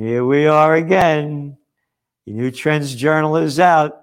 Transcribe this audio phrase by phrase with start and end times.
[0.00, 1.58] Here we are again.
[2.24, 4.00] The new Trends Journal is out.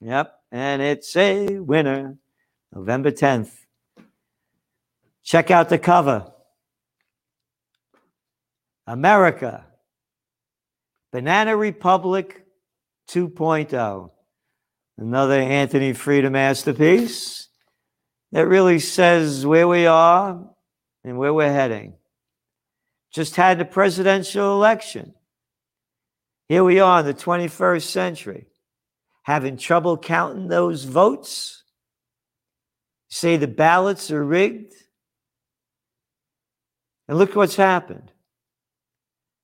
[0.00, 0.32] Yep.
[0.52, 2.16] And it's a winner,
[2.72, 3.50] November 10th.
[5.24, 6.30] Check out the cover
[8.86, 9.66] America,
[11.10, 12.46] Banana Republic
[13.10, 14.12] 2.0.
[14.96, 17.48] Another Anthony Freda masterpiece
[18.30, 20.40] that really says where we are
[21.02, 21.94] and where we're heading.
[23.12, 25.14] Just had the presidential election.
[26.52, 28.46] Here we are in the 21st century,
[29.22, 31.64] having trouble counting those votes.
[33.08, 34.74] Say the ballots are rigged.
[37.08, 38.12] And look what's happened.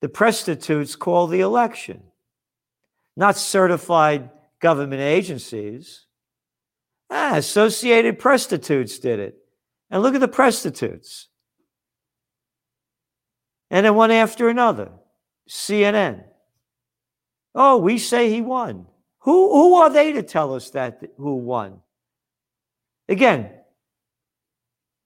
[0.03, 2.03] The presstitutes call the election,
[3.17, 4.29] not certified
[4.61, 6.05] government agencies.
[7.09, 9.39] Ah, Associated Presstitutes did it.
[9.91, 11.29] And look at the presstitutes.
[13.71, 14.91] And then one after another.
[15.49, 16.28] CNN.
[17.61, 18.87] Oh, we say he won.
[19.23, 21.81] Who, who are they to tell us that who won?
[23.09, 23.51] Again,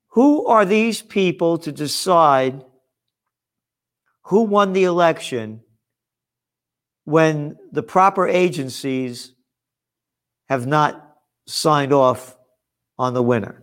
[0.09, 2.63] who are these people to decide
[4.25, 5.63] who won the election
[7.05, 9.33] when the proper agencies
[10.51, 12.37] have not signed off
[12.99, 13.63] on the winner?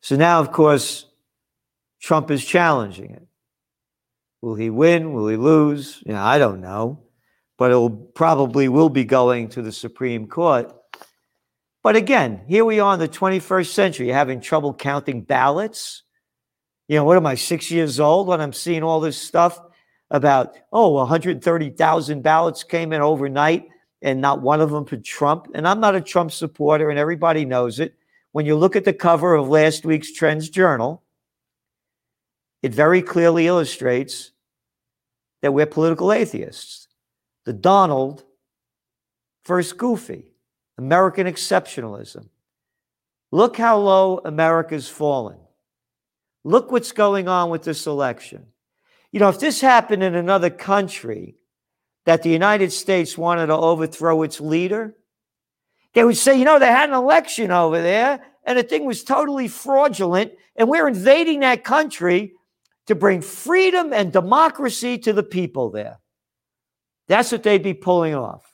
[0.00, 1.04] So now, of course,
[2.00, 3.26] Trump is challenging it.
[4.40, 5.12] Will he win?
[5.12, 6.02] Will he lose?
[6.06, 7.05] You know, I don't know
[7.58, 10.74] but it will probably will be going to the Supreme Court.
[11.82, 16.02] But again, here we are in the 21st century, having trouble counting ballots.
[16.88, 19.60] You know, what am I, six years old when I'm seeing all this stuff
[20.10, 23.68] about, oh, 130,000 ballots came in overnight
[24.02, 25.48] and not one of them for Trump.
[25.54, 27.94] And I'm not a Trump supporter, and everybody knows it.
[28.32, 31.02] When you look at the cover of last week's Trends Journal,
[32.62, 34.32] it very clearly illustrates
[35.42, 36.86] that we're political atheists
[37.46, 38.24] the Donald
[39.44, 40.34] first Goofy,
[40.76, 42.28] American exceptionalism.
[43.32, 45.38] Look how low America's fallen.
[46.44, 48.46] Look what's going on with this election.
[49.12, 51.36] You know, if this happened in another country
[52.04, 54.94] that the United States wanted to overthrow its leader,
[55.94, 59.02] they would say, you know, they had an election over there and the thing was
[59.02, 62.32] totally fraudulent, and we're invading that country
[62.86, 65.98] to bring freedom and democracy to the people there.
[67.08, 68.44] That's what they'd be pulling off.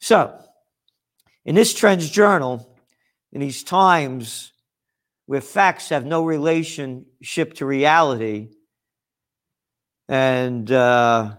[0.00, 0.38] So,
[1.44, 2.68] in this Trends Journal,
[3.32, 4.52] in these times
[5.26, 8.48] where facts have no relationship to reality
[10.08, 11.36] and uh,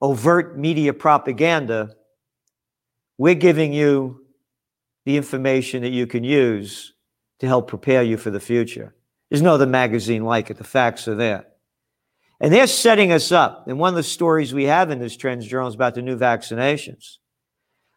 [0.00, 1.94] overt media propaganda,
[3.18, 4.24] we're giving you
[5.04, 6.92] the information that you can use
[7.40, 8.94] to help prepare you for the future.
[9.30, 10.58] There's no other magazine like it.
[10.58, 11.46] The facts are there.
[12.40, 13.68] And they're setting us up.
[13.68, 16.16] And one of the stories we have in this Trends Journal is about the new
[16.16, 17.18] vaccinations.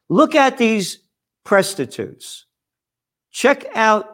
[0.10, 1.00] Look at these
[1.46, 2.46] presstitutes.
[3.32, 4.06] Check out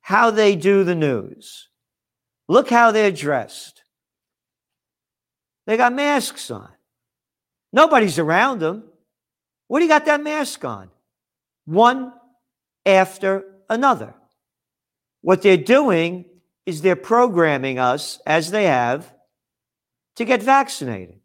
[0.00, 1.68] how they do the news.
[2.48, 3.82] Look how they're dressed.
[5.66, 6.70] They got masks on.
[7.72, 8.84] Nobody's around them.
[9.68, 10.90] What do you got that mask on?
[11.64, 12.12] One
[12.84, 14.14] after another.
[15.22, 16.26] What they're doing
[16.66, 19.12] is they're programming us, as they have,
[20.16, 21.20] to get vaccinated.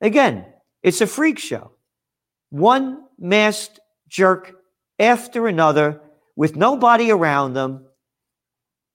[0.00, 0.46] Again,
[0.82, 1.72] it's a freak show.
[2.50, 4.54] One masked jerk
[4.98, 6.00] after another
[6.36, 7.86] with nobody around them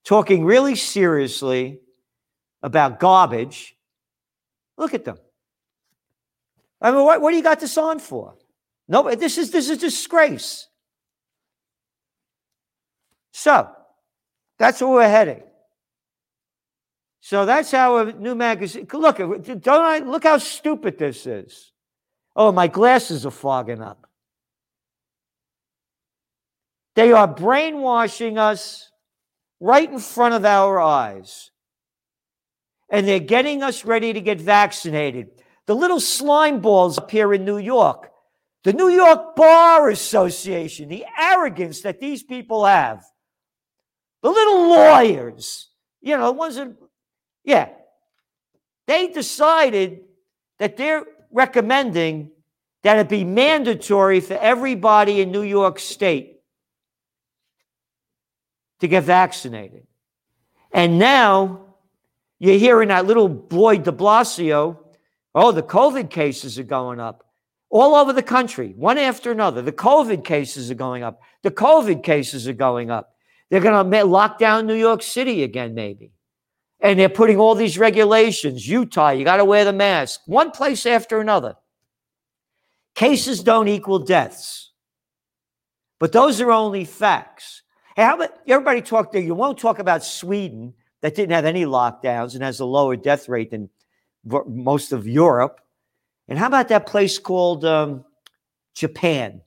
[0.03, 1.79] talking really seriously
[2.61, 3.75] about garbage.
[4.77, 5.17] Look at them.
[6.81, 8.35] I mean, what, what do you got this on for?
[8.87, 10.67] No, this is this is disgrace.
[13.31, 13.69] So
[14.59, 15.43] that's where we're heading.
[17.25, 18.85] So that's how a new magazine.
[18.93, 21.71] Look, uh, don't I look how stupid this is.
[22.35, 24.07] Oh, my glasses are fogging up.
[26.93, 28.91] They are brainwashing us
[29.59, 31.49] right in front of our eyes.
[32.91, 35.29] And they're getting us ready to get vaccinated.
[35.65, 38.11] The little slime balls up here in New York,
[38.63, 43.03] the New York Bar Association, the arrogance that these people have,
[44.21, 45.71] the little lawyers,
[46.01, 46.67] you know, the ones that
[47.45, 47.69] yeah.
[48.87, 50.01] They decided
[50.59, 52.31] that they're recommending
[52.83, 56.39] that it be mandatory for everybody in New York State
[58.79, 59.87] to get vaccinated.
[60.71, 61.65] And now
[62.37, 64.77] you're hearing that little boy de Blasio,
[65.33, 67.23] oh, the COVID cases are going up
[67.69, 69.61] all over the country, one after another.
[69.61, 71.21] The COVID cases are going up.
[71.43, 73.15] The COVID cases are going up.
[73.49, 76.11] They're going to lock down New York City again, maybe.
[76.81, 78.67] And they're putting all these regulations.
[78.67, 81.55] Utah, you got to wear the mask, one place after another.
[82.95, 84.71] Cases don't equal deaths.
[85.99, 87.63] But those are only facts.
[87.95, 89.21] Hey, how about everybody talk there?
[89.21, 93.29] You won't talk about Sweden that didn't have any lockdowns and has a lower death
[93.29, 93.69] rate than
[94.47, 95.61] most of Europe.
[96.27, 98.03] And how about that place called um,
[98.73, 99.41] Japan?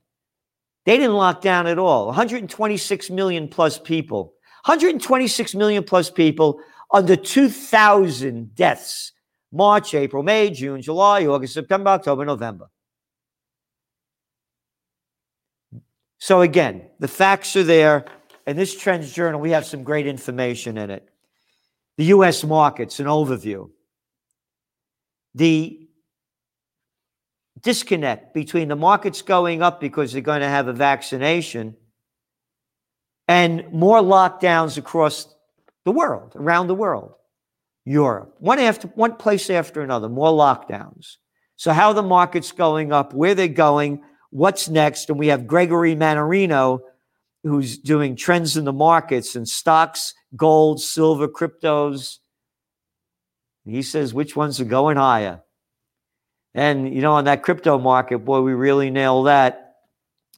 [0.84, 2.06] They didn't lock down at all.
[2.06, 4.34] 126 million plus people.
[4.64, 6.60] 126 million plus people
[6.92, 9.12] under 2,000 deaths.
[9.50, 12.68] March, April, May, June, July, August, September, October, November.
[16.18, 18.04] So again, the facts are there.
[18.46, 21.08] In this Trends Journal, we have some great information in it.
[21.96, 23.70] The US markets, an overview.
[25.34, 25.88] The
[27.60, 31.76] disconnect between the markets going up because they're going to have a vaccination
[33.26, 35.34] and more lockdowns across
[35.88, 37.14] the world, around the world.
[37.86, 41.16] Europe, one after one place after another, more lockdowns.
[41.56, 45.08] So how the markets going up, where they're going, what's next.
[45.08, 46.80] And we have Gregory Mannarino,
[47.42, 52.18] who's doing trends in the markets and stocks, gold, silver, cryptos.
[53.64, 55.40] He says which ones are going higher.
[56.52, 59.76] And, you know, on that crypto market, boy, we really nailed that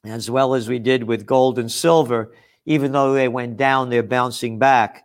[0.05, 2.32] as well as we did with gold and silver.
[2.67, 5.05] Even though they went down, they're bouncing back.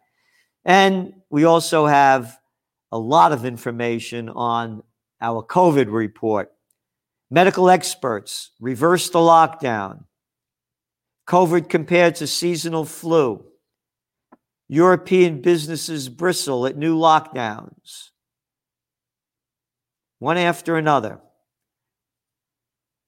[0.65, 2.39] And we also have
[2.91, 4.81] a lot of information on
[5.21, 6.51] our COVID report.
[7.29, 10.05] Medical experts reverse the lockdown.
[11.27, 13.43] COVID compared to seasonal flu.
[14.67, 18.09] European businesses bristle at new lockdowns.
[20.19, 21.19] One after another.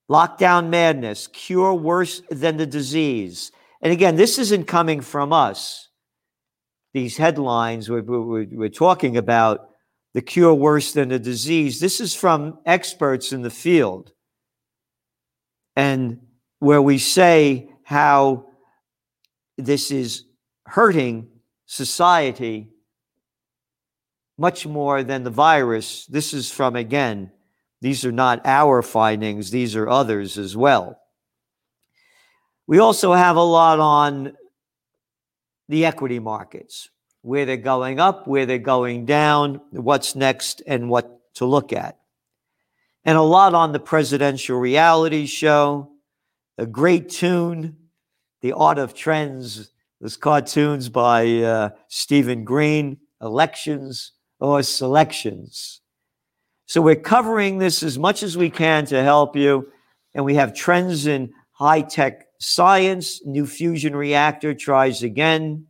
[0.09, 3.51] Lockdown madness, cure worse than the disease.
[3.81, 5.89] And again, this isn't coming from us.
[6.97, 9.69] These headlines we're, we're, we're talking about
[10.15, 11.79] the cure worse than the disease.
[11.79, 14.13] This is from experts in the field.
[15.75, 16.21] And
[16.57, 18.47] where we say how
[19.59, 20.23] this is
[20.65, 21.27] hurting
[21.67, 22.69] society
[24.39, 26.07] much more than the virus.
[26.07, 27.31] This is from, again,
[27.79, 30.99] these are not our findings, these are others as well.
[32.65, 34.33] We also have a lot on
[35.67, 36.89] the equity markets
[37.21, 41.97] where they're going up, where they're going down, what's next, and what to look at.
[43.03, 45.91] And a lot on the presidential reality show,
[46.57, 47.75] a great tune,
[48.41, 55.81] The Art of Trends, those cartoons by uh, Stephen Green, elections or selections.
[56.65, 59.71] So we're covering this as much as we can to help you.
[60.13, 65.67] And we have trends in high tech science, new fusion reactor tries again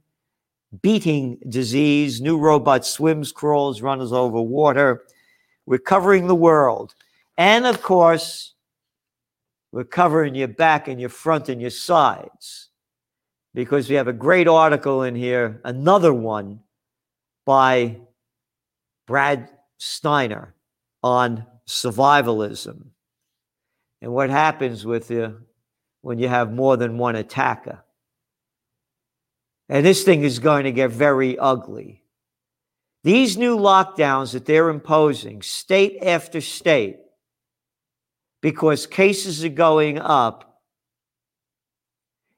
[0.82, 5.04] beating disease, new robot swims, crawls, runs over water.
[5.66, 6.94] We're covering the world.
[7.38, 8.54] And of course,
[9.72, 12.70] we're covering your back and your front and your sides
[13.54, 16.62] because we have a great article in here, another one
[17.46, 17.98] by
[19.08, 20.54] Brad Steiner
[21.04, 22.88] on survivalism
[24.02, 25.42] and what happens with you
[26.08, 27.84] when you have more than one attacker.
[29.68, 32.02] And this thing is going to get very ugly.
[33.04, 36.96] These new lockdowns that they're imposing, state after state,
[38.42, 40.62] because cases are going up,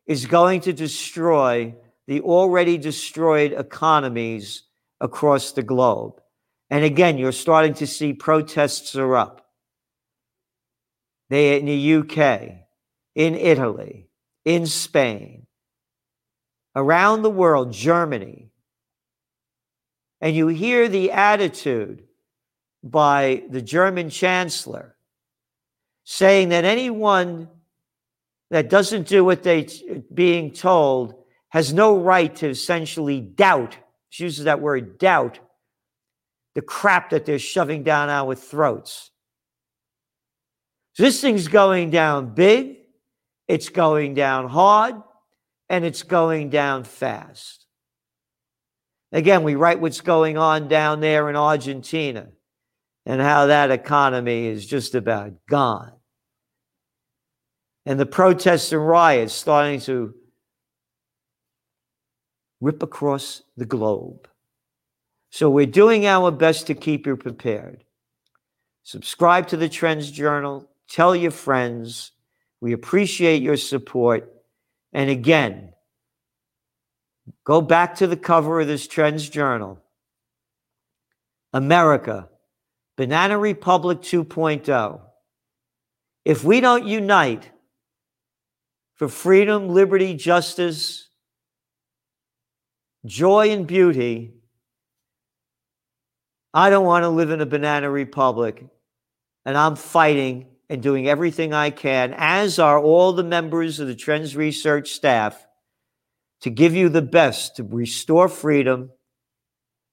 [0.07, 1.75] is going to destroy
[2.07, 4.63] the already destroyed economies
[4.99, 6.19] across the globe.
[6.71, 9.45] And again, you're starting to see protests are up.
[11.29, 12.65] They in the UK,
[13.19, 14.07] in Italy,
[14.45, 15.45] in Spain,
[16.73, 18.49] around the world, Germany,
[20.21, 22.03] and you hear the attitude
[22.81, 24.95] by the German chancellor
[26.05, 27.49] saying that anyone
[28.51, 29.65] that doesn't do what they're
[30.13, 31.13] being told
[31.49, 35.39] has no right to essentially doubt she uses that word doubt
[36.55, 39.11] the crap that they're shoving down our throats.
[40.93, 42.78] So this thing's going down big
[43.49, 44.95] it's going down hard
[45.69, 47.65] and it's going down fast.
[49.11, 52.27] Again, we write what's going on down there in Argentina
[53.07, 55.93] and how that economy is just about gone.
[57.87, 60.13] And the protests and riots starting to
[62.61, 64.29] rip across the globe.
[65.31, 67.83] So we're doing our best to keep you prepared.
[68.83, 72.11] Subscribe to the Trends Journal, tell your friends.
[72.61, 74.33] We appreciate your support.
[74.93, 75.73] And again,
[77.43, 79.81] go back to the cover of this Trends Journal
[81.53, 82.29] America,
[82.97, 85.01] Banana Republic 2.0.
[86.25, 87.49] If we don't unite
[88.95, 91.09] for freedom, liberty, justice,
[93.05, 94.33] joy, and beauty,
[96.53, 98.65] I don't want to live in a banana republic.
[99.45, 103.95] And I'm fighting and doing everything I can, as are all the members of the
[103.95, 105.47] Trends Research staff,
[106.41, 108.91] to give you the best to restore freedom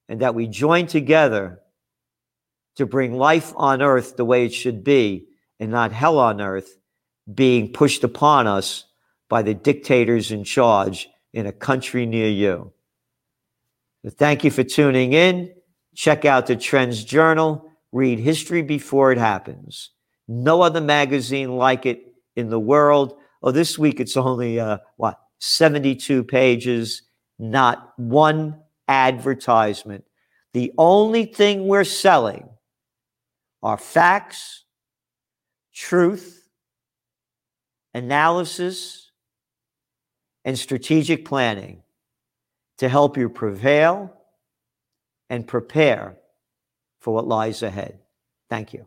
[0.09, 1.61] and that we join together
[2.77, 5.27] to bring life on earth the way it should be
[5.59, 6.77] and not hell on earth
[7.33, 8.85] being pushed upon us
[9.29, 12.73] by the dictators in charge in a country near you.
[14.09, 15.53] Thank you for tuning in.
[15.97, 17.69] Check out the Trends Journal.
[17.91, 19.91] Read history before it happens.
[20.29, 23.17] No other magazine like it in the world.
[23.43, 27.03] Oh, this week it's only, uh, what, 72 pages,
[27.39, 30.05] not one advertisement.
[30.53, 32.49] The only thing we're selling
[33.63, 34.65] are facts,
[35.75, 36.49] truth,
[37.95, 39.11] analysis,
[40.45, 41.83] and strategic planning
[42.79, 44.13] to help you prevail
[45.29, 46.17] and prepare
[47.01, 47.99] for what lies ahead.
[48.49, 48.87] Thank you.